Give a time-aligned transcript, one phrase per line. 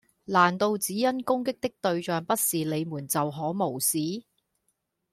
[0.25, 4.23] 難道只因攻擊的對象不是你們就可無視